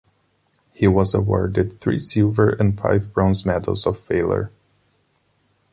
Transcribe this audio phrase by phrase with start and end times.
[0.73, 4.51] He was awarded three silver and five bronze medals of valor.